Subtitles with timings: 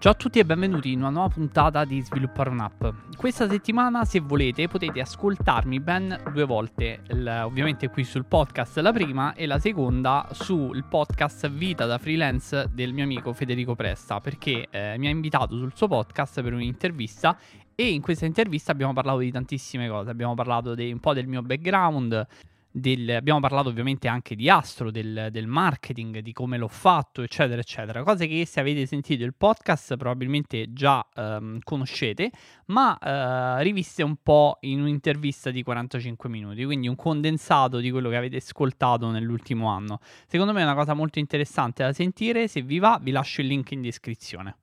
[0.00, 2.86] Ciao a tutti e benvenuti in una nuova puntata di Sviluppare un'app.
[3.18, 8.92] Questa settimana, se volete, potete ascoltarmi ben due volte, il, ovviamente qui sul podcast la
[8.92, 14.68] prima e la seconda sul podcast Vita da freelance del mio amico Federico Presta, perché
[14.70, 17.36] eh, mi ha invitato sul suo podcast per un'intervista
[17.74, 21.26] e in questa intervista abbiamo parlato di tantissime cose, abbiamo parlato di, un po' del
[21.26, 22.26] mio background,
[22.70, 27.60] del, abbiamo parlato ovviamente anche di Astro, del, del, marketing, di come l'ho fatto, eccetera,
[27.60, 28.02] eccetera.
[28.02, 32.30] Cose che se avete sentito il podcast probabilmente già um, conoscete,
[32.66, 38.08] ma uh, riviste un po' in un'intervista di 45 minuti, quindi un condensato di quello
[38.08, 39.98] che avete ascoltato nell'ultimo anno.
[40.26, 43.48] Secondo me è una cosa molto interessante da sentire, se vi va vi lascio il
[43.48, 44.59] link in descrizione.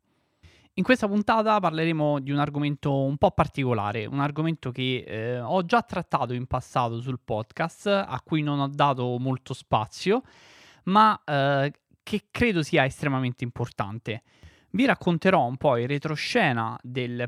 [0.77, 5.65] In questa puntata parleremo di un argomento un po' particolare, un argomento che eh, ho
[5.65, 10.21] già trattato in passato sul podcast, a cui non ho dato molto spazio,
[10.83, 11.73] ma eh,
[12.03, 14.21] che credo sia estremamente importante.
[14.69, 16.77] Vi racconterò un po' il retroscena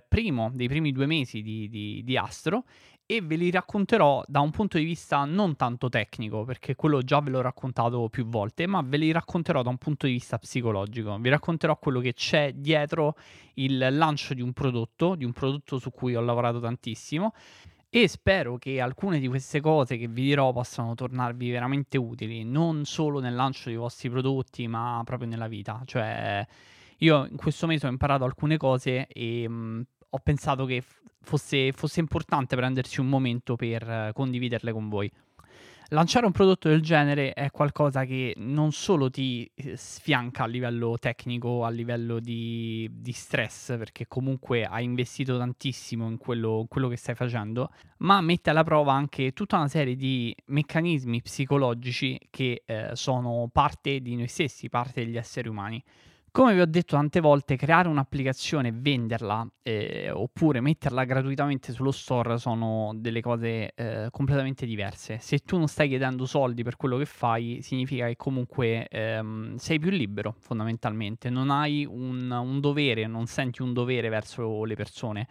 [0.08, 2.66] primo, dei primi due mesi di, di, di Astro
[3.12, 7.20] e ve li racconterò da un punto di vista non tanto tecnico, perché quello già
[7.22, 11.18] ve l'ho raccontato più volte, ma ve li racconterò da un punto di vista psicologico.
[11.18, 13.16] Vi racconterò quello che c'è dietro
[13.56, 17.34] il lancio di un prodotto, di un prodotto su cui ho lavorato tantissimo
[17.90, 22.86] e spero che alcune di queste cose che vi dirò possano tornarvi veramente utili, non
[22.86, 25.82] solo nel lancio dei vostri prodotti, ma proprio nella vita.
[25.84, 26.46] Cioè,
[27.00, 30.84] io in questo mese ho imparato alcune cose e mh, ho pensato che
[31.22, 35.12] fosse, fosse importante prendersi un momento per eh, condividerle con voi.
[35.92, 40.98] Lanciare un prodotto del genere è qualcosa che non solo ti eh, sfianca a livello
[41.00, 46.96] tecnico, a livello di, di stress, perché comunque hai investito tantissimo in quello, quello, che
[46.96, 52.92] stai facendo, ma mette alla prova anche tutta una serie di meccanismi psicologici che eh,
[52.94, 55.84] sono parte di noi stessi, parte degli esseri umani.
[56.32, 61.92] Come vi ho detto tante volte, creare un'applicazione e venderla eh, oppure metterla gratuitamente sullo
[61.92, 65.18] store sono delle cose eh, completamente diverse.
[65.20, 69.80] Se tu non stai chiedendo soldi per quello che fai, significa che comunque ehm, sei
[69.80, 71.32] più libero, fondamentalmente.
[71.32, 75.28] Non hai un, un dovere, non senti un dovere verso le persone.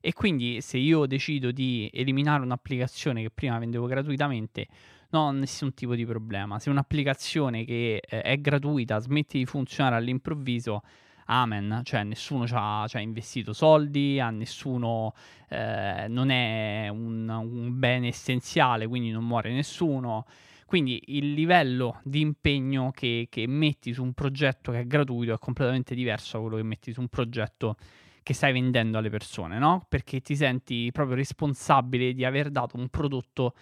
[0.00, 4.66] E quindi se io decido di eliminare un'applicazione che prima vendevo gratuitamente,
[5.10, 6.58] ho nessun tipo di problema.
[6.58, 10.82] Se un'applicazione che eh, è gratuita smette di funzionare all'improvviso,
[11.26, 15.14] amen, cioè nessuno ci ha, investito soldi, a nessuno
[15.48, 20.26] eh, non è un, un, bene essenziale, quindi non muore nessuno.
[20.66, 25.38] Quindi il livello di impegno che, che, metti su un progetto che è gratuito è
[25.38, 27.76] completamente diverso da quello che metti su un progetto
[28.22, 29.86] che stai vendendo alle persone, no?
[29.88, 33.54] Perché ti senti proprio responsabile di aver dato un prodotto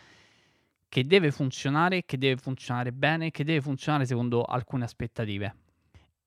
[0.88, 5.56] che deve funzionare, che deve funzionare bene, che deve funzionare secondo alcune aspettative.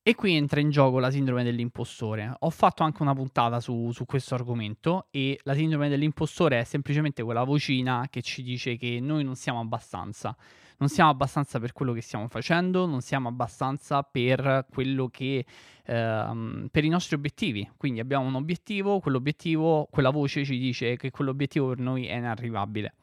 [0.01, 2.33] E qui entra in gioco la sindrome dell'impostore.
[2.39, 7.21] Ho fatto anche una puntata su, su, questo argomento e la sindrome dell'impostore è semplicemente
[7.21, 10.35] quella vocina che ci dice che noi non siamo abbastanza.
[10.77, 14.65] Non siamo abbastanza per quello che stiamo facendo, non siamo abbastanza per
[15.11, 15.45] che
[15.85, 17.69] ehm, per i nostri obiettivi.
[17.77, 22.93] Quindi abbiamo un obiettivo, quell'obiettivo, quella voce ci dice che quell'obiettivo per noi è inarrivabile.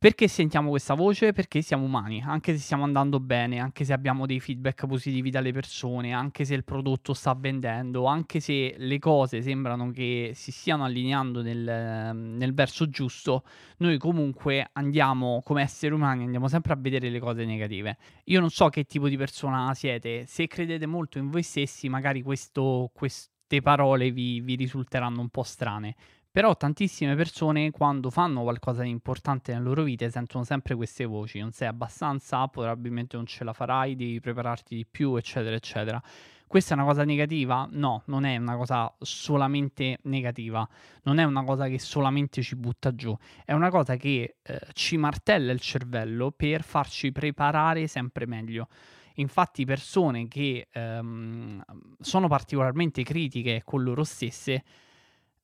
[0.00, 1.34] Perché sentiamo questa voce?
[1.34, 5.52] Perché siamo umani, anche se stiamo andando bene, anche se abbiamo dei feedback positivi dalle
[5.52, 10.84] persone, anche se il prodotto sta vendendo, anche se le cose sembrano che si stiano
[10.84, 13.44] allineando nel, nel verso giusto,
[13.80, 17.98] noi comunque andiamo come esseri umani, andiamo sempre a vedere le cose negative.
[18.24, 22.22] Io non so che tipo di persona siete, se credete molto in voi stessi, magari
[22.22, 25.94] questo, queste parole vi, vi risulteranno un po' strane.
[26.32, 31.40] Però tantissime persone quando fanno qualcosa di importante nella loro vita sentono sempre queste voci,
[31.40, 36.00] non sei abbastanza, probabilmente non ce la farai, devi prepararti di più, eccetera, eccetera.
[36.46, 37.68] Questa è una cosa negativa?
[37.72, 40.68] No, non è una cosa solamente negativa,
[41.02, 44.96] non è una cosa che solamente ci butta giù, è una cosa che eh, ci
[44.96, 48.68] martella il cervello per farci preparare sempre meglio.
[49.14, 51.60] Infatti persone che ehm,
[51.98, 54.62] sono particolarmente critiche con loro stesse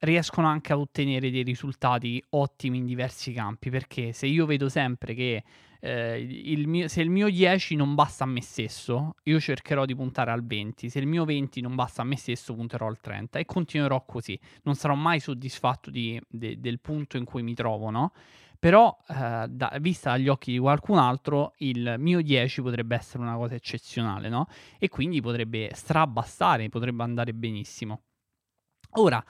[0.00, 5.14] riescono anche a ottenere dei risultati ottimi in diversi campi, perché se io vedo sempre
[5.14, 5.42] che
[5.80, 9.94] eh, il mio, se il mio 10 non basta a me stesso, io cercherò di
[9.94, 13.38] puntare al 20, se il mio 20 non basta a me stesso, punterò al 30
[13.38, 14.38] e continuerò così.
[14.62, 18.12] Non sarò mai soddisfatto di, de, del punto in cui mi trovo, no?
[18.58, 23.36] Però, eh, da, vista dagli occhi di qualcun altro, il mio 10 potrebbe essere una
[23.36, 24.48] cosa eccezionale, no?
[24.78, 28.00] E quindi potrebbe strabastare, potrebbe andare benissimo.
[28.92, 29.22] Ora,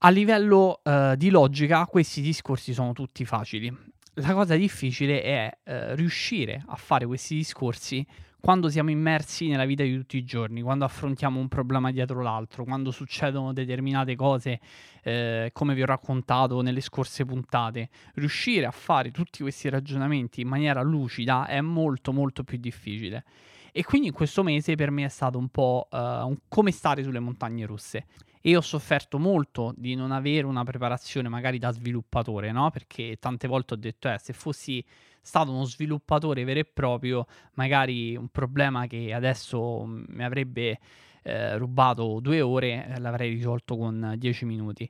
[0.00, 3.74] a livello uh, di logica, questi discorsi sono tutti facili.
[4.14, 8.06] la cosa difficile è eh, riuscire a fare questi discorsi
[8.40, 12.64] quando siamo immersi nella vita di tutti i giorni, quando affrontiamo un problema dietro l'altro,
[12.64, 14.60] quando succedono determinate cose,
[15.02, 20.48] eh, come vi ho raccontato nelle scorse puntate, riuscire a fare tutti questi ragionamenti in
[20.48, 23.24] maniera lucida è molto molto più difficile.
[23.72, 27.02] E quindi in questo mese per me è stato un po' uh, un come stare
[27.02, 28.06] sulle montagne russe.
[28.40, 32.70] E ho sofferto molto di non avere una preparazione magari da sviluppatore, no?
[32.70, 34.84] Perché tante volte ho detto, eh, se fossi
[35.20, 40.78] stato uno sviluppatore vero e proprio, magari un problema che adesso mi avrebbe
[41.22, 44.88] eh, rubato due ore, eh, l'avrei risolto con dieci minuti.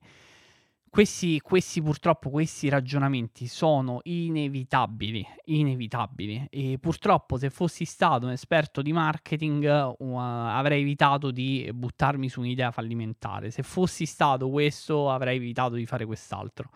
[0.91, 8.81] Questi, questi, purtroppo questi ragionamenti sono inevitabili, inevitabili e purtroppo se fossi stato un esperto
[8.81, 15.37] di marketing uh, avrei evitato di buttarmi su un'idea fallimentare, se fossi stato questo avrei
[15.37, 16.71] evitato di fare quest'altro.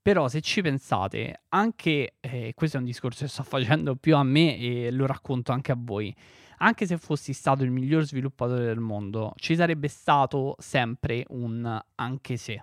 [0.00, 4.22] Però se ci pensate, anche eh, questo è un discorso che sto facendo più a
[4.22, 6.14] me e lo racconto anche a voi,
[6.58, 12.36] anche se fossi stato il miglior sviluppatore del mondo, ci sarebbe stato sempre un anche
[12.36, 12.62] se.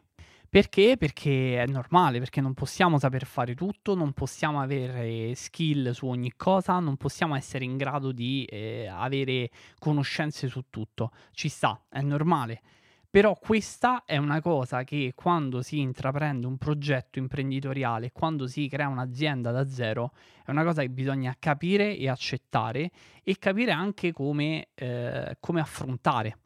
[0.51, 0.97] Perché?
[0.97, 6.33] Perché è normale, perché non possiamo saper fare tutto, non possiamo avere skill su ogni
[6.35, 9.49] cosa, non possiamo essere in grado di eh, avere
[9.79, 11.11] conoscenze su tutto.
[11.31, 12.61] Ci sta, è normale.
[13.09, 18.89] Però questa è una cosa che quando si intraprende un progetto imprenditoriale, quando si crea
[18.89, 20.11] un'azienda da zero,
[20.43, 22.91] è una cosa che bisogna capire e accettare
[23.23, 26.39] e capire anche come, eh, come affrontare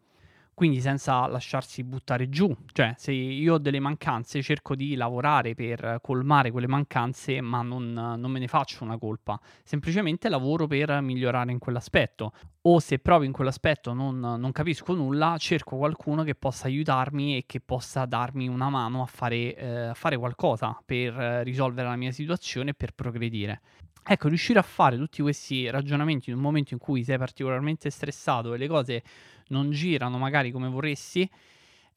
[0.55, 2.55] quindi senza lasciarsi buttare giù.
[2.71, 7.91] Cioè, se io ho delle mancanze, cerco di lavorare per colmare quelle mancanze, ma non,
[7.91, 9.39] non, me ne faccio una colpa.
[9.63, 12.31] Semplicemente lavoro per migliorare in quell'aspetto.
[12.61, 17.43] O se proprio in quell'aspetto non, non capisco nulla, cerco qualcuno che possa aiutarmi e
[17.45, 21.13] che possa darmi una mano a fare, eh, a fare qualcosa per
[21.43, 23.61] risolvere la mia situazione e per progredire.
[24.07, 28.53] Ecco, riuscire a fare tutti questi ragionamenti in un momento in cui sei particolarmente stressato
[28.53, 29.03] e le cose
[29.47, 31.27] non girano magari come vorresti,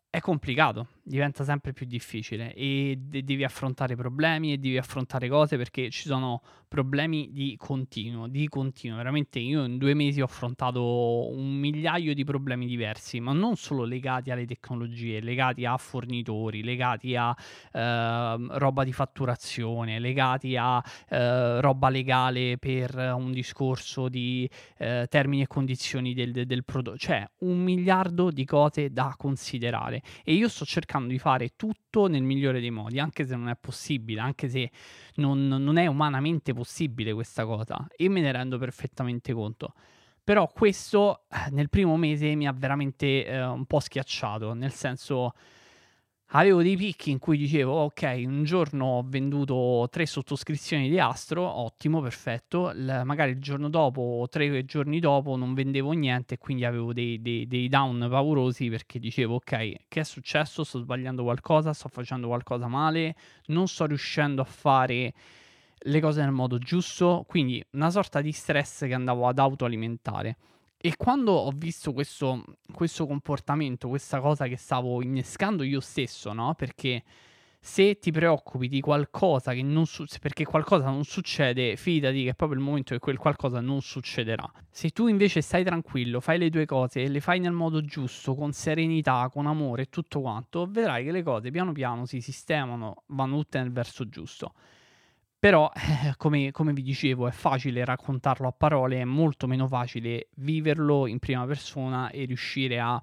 [0.09, 5.57] è complicato, diventa sempre più difficile e de- devi affrontare problemi e devi affrontare cose
[5.57, 8.99] perché ci sono problemi di continuo, di continuo.
[8.99, 13.85] Veramente io in due mesi ho affrontato un migliaio di problemi diversi, ma non solo
[13.85, 17.35] legati alle tecnologie, legati a fornitori, legati a
[17.73, 25.43] eh, roba di fatturazione, legati a eh, roba legale per un discorso di eh, termini
[25.43, 30.67] e condizioni del, del, prodotto, cioè un miliardo di cose da considerare e io sto
[30.67, 34.71] cercando di fare tutto nel migliore dei modi, anche se non è possibile, anche se
[35.17, 39.75] non, non è umanamente possibile questa cosa e me ne rendo perfettamente conto.
[40.25, 45.33] Però questo eh, nel primo mese mi ha veramente eh, un po' schiacciato, nel senso
[46.33, 51.43] avevo dei picchi in cui dicevo ok un giorno ho venduto tre sottoscrizioni di Astro
[51.43, 52.71] ottimo perfetto.
[52.73, 56.93] L- magari il giorno dopo o tre giorni dopo non vendevo niente e quindi avevo
[56.93, 60.65] dei, dei, dei, down paurosi perché dicevo ok che è successo?
[60.65, 61.73] Sto sbagliando qualcosa?
[61.73, 63.15] Sto facendo qualcosa male?
[63.47, 65.15] Non sto riuscendo a fare
[65.81, 67.25] le cose nel modo giusto?
[67.27, 70.37] Quindi una sorta di stress che andavo ad autoalimentare
[70.81, 76.55] e quando ho visto questo, questo comportamento, questa cosa che stavo innescando io stesso, no?
[76.55, 77.03] Perché
[77.61, 82.35] se ti preoccupi di qualcosa che non succede, perché qualcosa non succede, fidati che è
[82.35, 84.49] proprio il momento che quel qualcosa non succederà.
[84.71, 88.37] Se tu invece stai tranquillo, fai le tue cose e le fai nel modo giusto,
[88.37, 93.03] con serenità, con amore e tutto quanto, vedrai che le cose piano piano si sistemano,
[93.07, 94.53] vanno tutte nel verso giusto.
[95.39, 100.29] Però, eh, come, come, vi dicevo, è facile raccontarlo a parole, è molto meno facile
[100.37, 103.01] viverlo in prima persona e riuscire a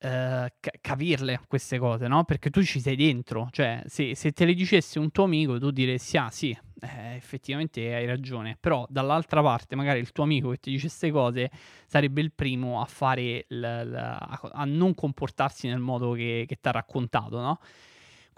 [0.00, 2.24] eh, capirle queste cose, no?
[2.24, 5.70] Perché tu ci sei dentro, cioè se, se te le dicesse un tuo amico tu
[5.70, 6.50] diresti ah sì,
[6.80, 11.10] eh, effettivamente hai ragione, però dall'altra parte magari il tuo amico che ti dice queste
[11.10, 11.50] cose
[11.86, 16.68] sarebbe il primo a fare, l- l- a non comportarsi nel modo che, che ti
[16.68, 17.58] ha raccontato, no?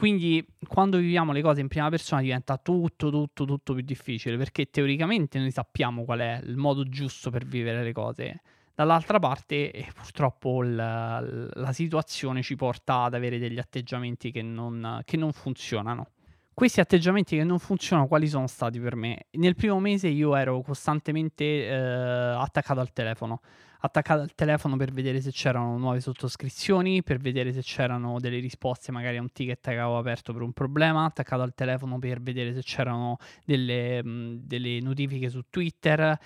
[0.00, 4.70] Quindi quando viviamo le cose in prima persona diventa tutto, tutto, tutto più difficile perché
[4.70, 8.40] teoricamente noi sappiamo qual è il modo giusto per vivere le cose.
[8.74, 15.02] Dall'altra parte, eh, purtroppo, la, la, situazione ci porta ad avere degli atteggiamenti che non,
[15.04, 16.12] che non funzionano.
[16.54, 19.26] Questi atteggiamenti che non funzionano, quali sono stati per me?
[19.32, 23.42] Nel primo mese io ero costantemente eh, attaccato al telefono
[23.80, 28.92] attaccato al telefono per vedere se c'erano nuove sottoscrizioni, per vedere se c'erano delle risposte
[28.92, 32.52] magari a un ticket che avevo aperto per un problema, attaccato al telefono per vedere
[32.52, 36.18] se c'erano delle, mh, delle notifiche su Twitter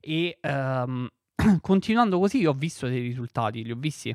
[0.00, 1.08] e um,
[1.60, 4.14] continuando così ho visto dei risultati, li ho visti.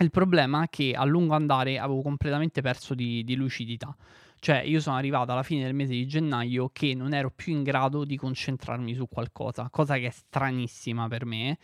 [0.00, 3.96] Il problema è che a lungo andare avevo completamente perso di, di lucidità.
[4.40, 7.64] Cioè, io sono arrivato alla fine del mese di gennaio che non ero più in
[7.64, 11.58] grado di concentrarmi su qualcosa, cosa che è stranissima per me,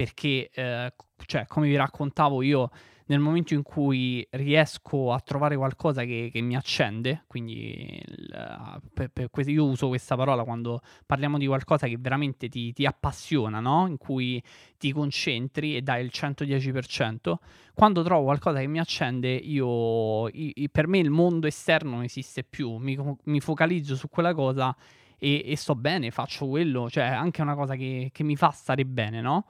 [0.00, 0.94] perché, eh,
[1.26, 2.70] cioè, come vi raccontavo, io
[3.08, 9.10] nel momento in cui riesco a trovare qualcosa che, che mi accende, quindi il, per,
[9.10, 13.86] per, io uso questa parola quando parliamo di qualcosa che veramente ti, ti appassiona, no?
[13.88, 14.42] in cui
[14.78, 17.34] ti concentri e dai il 110%,
[17.74, 22.42] quando trovo qualcosa che mi accende, io, io per me il mondo esterno non esiste
[22.42, 24.74] più, mi, mi focalizzo su quella cosa
[25.18, 28.86] e, e, sto bene, faccio quello, cioè anche una cosa che, che mi fa stare
[28.86, 29.44] bene, no?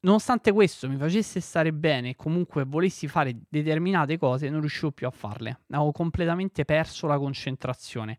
[0.00, 5.06] Nonostante questo mi facesse stare bene e comunque volessi fare determinate cose, non riuscivo più
[5.06, 5.60] a farle.
[5.70, 8.18] Avevo completamente perso la concentrazione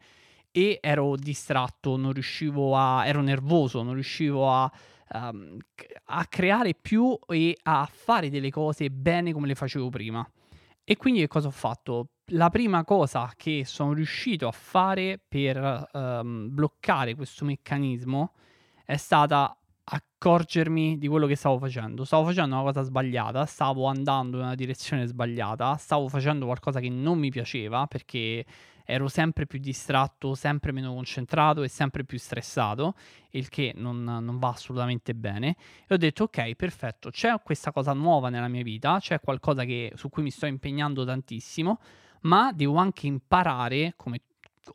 [0.52, 3.06] e ero distratto, non riuscivo a...
[3.06, 4.72] ero nervoso, non riuscivo a,
[5.14, 5.58] um,
[6.06, 10.30] a creare più e a fare delle cose bene come le facevo prima.
[10.84, 12.10] E quindi che cosa ho fatto?
[12.34, 18.34] La prima cosa che sono riuscito a fare per um, bloccare questo meccanismo
[18.86, 19.56] è stata
[19.94, 22.06] accorgermi di quello che stavo facendo.
[22.06, 26.90] Stavo facendo una cosa sbagliata, stavo andando in una direzione sbagliata, stavo facendo qualcosa che
[26.90, 28.46] non mi piaceva perché
[28.86, 32.96] ero sempre più distratto, sempre meno concentrato e sempre più stressato,
[33.32, 35.56] il che non, non, va assolutamente bene.
[35.88, 39.92] E ho detto: Ok, perfetto, c'è questa cosa nuova nella mia vita, c'è qualcosa che,
[39.96, 41.80] su cui mi sto impegnando tantissimo,
[42.22, 44.22] ma devo anche imparare, come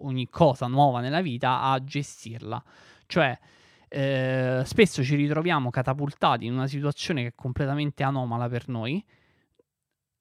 [0.00, 2.62] ogni cosa nuova nella vita, a gestirla.
[3.06, 3.38] Cioè,
[3.96, 9.02] eh, spesso ci ritroviamo catapultati in una situazione che è completamente anomala per noi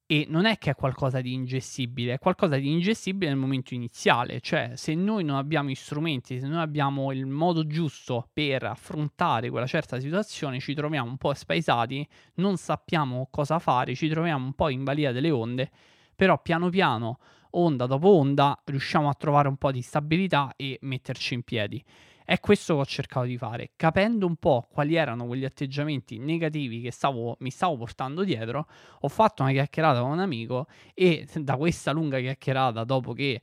[0.07, 4.39] e non è che è qualcosa di ingestibile, è qualcosa di ingestibile nel momento iniziale,
[4.39, 9.49] cioè se noi non abbiamo gli strumenti, se noi abbiamo il modo giusto per affrontare
[9.49, 14.53] quella certa situazione, ci troviamo un po' spaesati, non sappiamo cosa fare, ci troviamo un
[14.53, 15.69] po' in balia delle onde,
[16.15, 21.33] però piano piano, onda dopo onda, riusciamo a trovare un po' di stabilità e metterci
[21.33, 21.83] in piedi.
[22.25, 26.81] È questo che ho cercato di fare, capendo un po' quali erano quegli atteggiamenti negativi
[26.81, 28.67] che stavo, mi stavo portando dietro,
[29.01, 30.65] ho fatto una chiacchierata con un amico
[30.95, 33.41] e da questa lunga chiacchierata, dopo che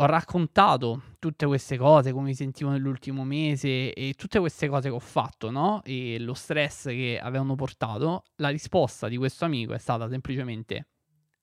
[0.00, 4.94] ho raccontato tutte queste cose, come mi sentivo nell'ultimo mese e tutte queste cose che
[4.94, 5.82] ho fatto, no?
[5.82, 10.86] E lo stress che avevano portato, la risposta di questo amico è stata semplicemente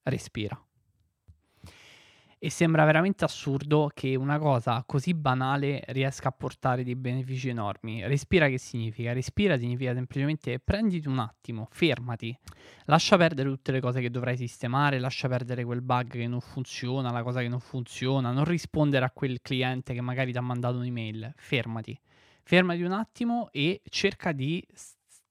[0.03, 0.57] respira.
[2.45, 8.05] E sembra veramente assurdo che una cosa così banale riesca a portare dei benefici enormi.
[8.05, 9.13] Respira che significa?
[9.13, 12.37] Respira significa semplicemente prenditi un attimo, fermati,
[12.83, 17.09] lascia perdere tutte le cose che dovrai sistemare, lascia perdere quel bug che non funziona,
[17.09, 20.77] la cosa che non funziona, non rispondere a quel cliente che magari ti ha mandato
[20.77, 21.99] un'email, fermati.
[22.43, 24.63] Fermati un attimo e cerca di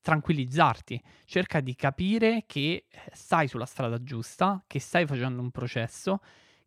[0.01, 6.19] tranquillizzarti, cerca di capire che stai sulla strada giusta, che stai facendo un processo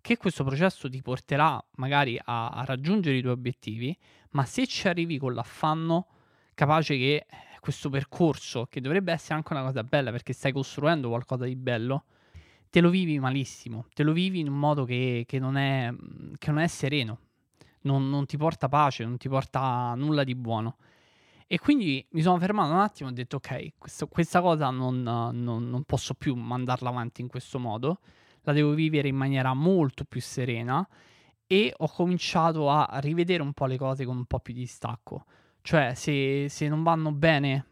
[0.07, 3.97] che questo processo ti porterà magari a, a raggiungere i tuoi obiettivi,
[4.31, 6.07] ma se ci arrivi con l'affanno,
[6.53, 7.25] capace che eh,
[7.59, 12.05] questo percorso, che dovrebbe essere anche una cosa bella perché stai costruendo qualcosa di bello,
[12.69, 15.93] te lo vivi malissimo, te lo vivi in un modo che, che, non, è,
[16.37, 17.19] che non, è, sereno,
[17.81, 20.77] non, non, ti porta pace, non ti porta nulla di buono.
[21.47, 25.01] E quindi mi sono fermato un attimo e ho detto ok, questo, questa cosa non,
[25.03, 27.99] non posso più mandarla avanti in questo modo
[28.47, 30.87] la devo vivere in maniera molto più serena
[31.45, 35.25] e ho cominciato a rivedere un po' le cose con un po' più di distacco.
[35.61, 37.65] Cioè, se, se non vanno bene,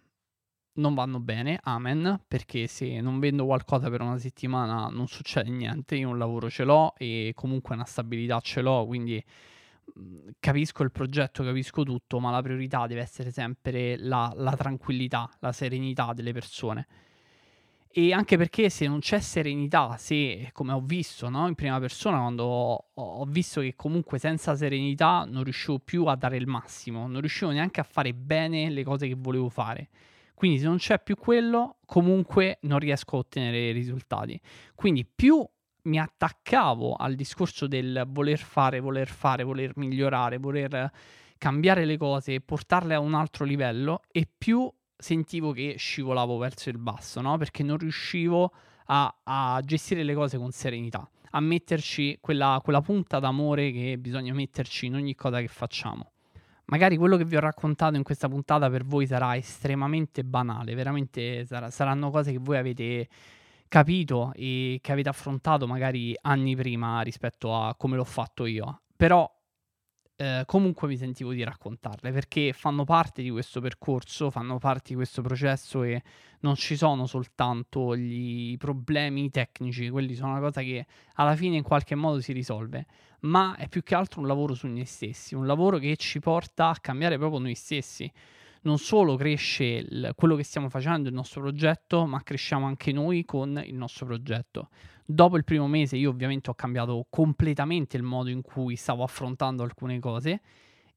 [0.73, 5.95] non vanno bene, amen, perché se non vendo qualcosa per una settimana non succede niente,
[5.95, 9.23] io un lavoro ce l'ho e comunque una stabilità ce l'ho, quindi
[9.93, 15.29] mhmm, capisco il progetto, capisco tutto, ma la priorità deve essere sempre la, la tranquillità,
[15.39, 16.85] la serenità delle persone.
[17.97, 22.17] E anche perché se non c'è serenità, se come ho visto no, in prima persona,
[22.17, 27.07] quando ho, ho, visto che comunque senza serenità non riuscivo più a dare il massimo,
[27.07, 29.87] non riuscivo neanche a fare bene le cose che volevo fare.
[30.33, 34.37] Quindi se non c'è più quello, comunque non riesco a ottenere risultati.
[34.75, 35.47] Quindi più
[35.83, 40.91] mi attaccavo al discorso del voler fare, voler fare, voler migliorare, voler
[41.37, 46.69] cambiare le cose e portarle a un altro livello, e più sentivo che scivolavo verso
[46.69, 47.37] il basso, no?
[47.37, 48.51] Perché non riuscivo
[48.87, 54.33] a, a gestire le cose con serenità, a metterci quella, quella punta d'amore che bisogna
[54.33, 56.11] metterci in ogni cosa che facciamo.
[56.65, 61.45] Magari quello che vi ho raccontato in questa puntata per voi sarà estremamente banale, veramente
[61.45, 63.07] sarà, saranno cose che voi avete
[63.67, 68.81] capito e che avete affrontato magari anni prima rispetto a come l'ho fatto io.
[68.95, 69.31] Però
[70.17, 74.95] eh, comunque mi sentivo di raccontarle perché fanno parte di questo percorso, fanno parte di
[74.95, 76.01] questo processo e
[76.39, 81.63] non ci sono soltanto gli problemi tecnici, quelli sono una cosa che alla fine in
[81.63, 82.85] qualche modo si risolve,
[83.21, 86.69] ma è più che altro un lavoro su noi stessi, un lavoro che ci porta
[86.69, 88.11] a cambiare proprio noi stessi.
[88.65, 93.23] Non solo cresce il, quello che stiamo facendo, il nostro progetto, ma cresciamo anche noi
[93.23, 94.69] con il nostro progetto.
[95.05, 99.61] Dopo il primo mese io ovviamente ho cambiato completamente il modo in cui stavo affrontando
[99.61, 100.41] alcune cose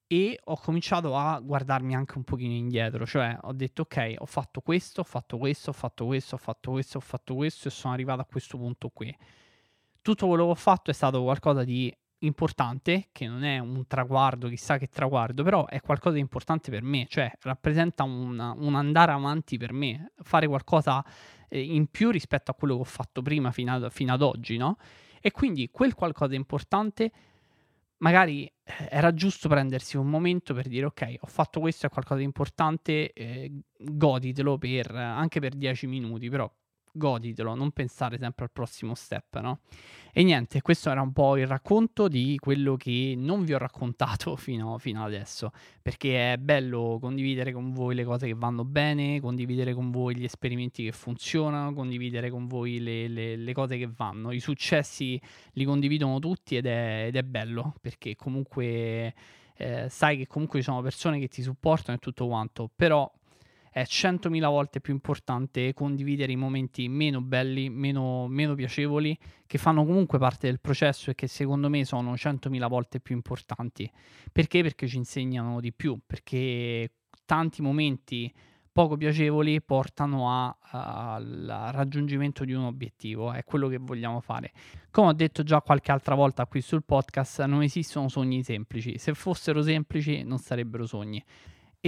[0.07, 4.63] e ho cominciato a guardarmi anche un pochino indietro, cioè ho detto ok, ho fatto
[4.63, 7.93] questo, ho fatto questo, ho fatto questo, ho fatto questo, ho fatto questo e sono
[7.93, 9.15] arrivato a questo punto qui.
[10.01, 14.49] Tutto quello che ho fatto è stato qualcosa di importante, che non è un traguardo,
[14.49, 19.13] chissà che traguardo, però è qualcosa di importante per me, cioè rappresenta un, un andare
[19.13, 21.05] avanti per me, fare qualcosa
[21.49, 24.57] eh, in più rispetto a quello che ho fatto prima fino ad, fino ad oggi,
[24.57, 24.77] no?
[25.21, 27.11] E quindi quel qualcosa di importante
[27.99, 28.53] magari eh,
[28.91, 33.13] era giusto prendersi un momento per dire ok, ho fatto questo, è qualcosa di importante,
[33.13, 36.51] eh, goditelo per, anche per 10 minuti, però
[36.93, 39.61] goditelo, non pensare sempre al prossimo step, no?
[40.13, 44.35] E niente, questo era un po' il racconto di quello che non vi ho raccontato
[44.37, 49.75] fino, fino adesso, perché è bello condividere con voi le cose che vanno bene, condividere
[49.75, 54.33] con voi gli esperimenti che funzionano, condividere con voi le, le, le cose che vanno.
[54.33, 55.21] I successi
[55.53, 59.15] li condividono tutti ed è, ed è bello, perché comunque...
[59.61, 63.13] Eh, sai che comunque ci sono persone che ti supportano e tutto quanto, però
[63.79, 69.17] è 100.000 volte più importante condividere i momenti meno belli, meno, meno, piacevoli,
[69.47, 73.91] che fanno comunque parte del processo e che secondo me sono 100.000 volte più importanti.
[74.33, 74.63] Perché?
[74.63, 76.91] Perché ci insegnano di più, perché
[77.25, 78.33] tanti momenti
[78.73, 84.53] poco piacevoli portano a, a, al raggiungimento di un obiettivo, è quello che vogliamo fare.
[84.91, 89.15] Come ho detto già qualche altra volta qui sul podcast, non esistono sogni semplici, se
[89.15, 91.25] fossero semplici non sarebbero sogni.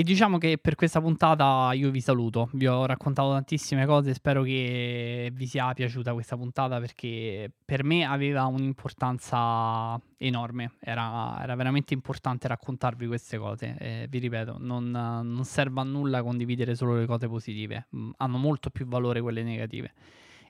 [0.01, 4.43] E diciamo che per questa puntata io vi saluto, vi ho raccontato tantissime cose, spero
[4.43, 11.93] che vi sia piaciuta questa puntata perché per me aveva un'importanza enorme, era, era veramente
[11.93, 17.05] importante raccontarvi queste cose, eh, vi ripeto, non, non serve a nulla condividere solo le
[17.05, 19.93] cose positive, mm, hanno molto più valore quelle negative.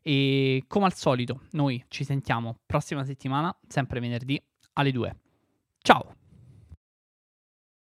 [0.01, 4.41] E come al solito, noi ci sentiamo prossima settimana, sempre venerdì
[4.75, 5.17] alle 2.
[5.83, 6.20] Ciao!